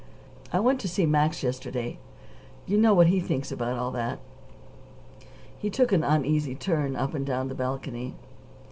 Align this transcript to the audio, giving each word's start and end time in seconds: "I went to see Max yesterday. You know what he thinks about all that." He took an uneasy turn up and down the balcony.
"I 0.51 0.59
went 0.59 0.79
to 0.81 0.87
see 0.87 1.05
Max 1.05 1.43
yesterday. 1.43 1.99
You 2.65 2.75
know 2.75 2.95
what 2.95 3.05
he 3.05 3.19
thinks 3.19 3.51
about 3.51 3.77
all 3.77 3.91
that." 3.91 4.17
He 5.59 5.69
took 5.69 5.91
an 5.91 6.03
uneasy 6.03 6.55
turn 6.55 6.95
up 6.95 7.13
and 7.13 7.23
down 7.23 7.49
the 7.49 7.53
balcony. 7.53 8.15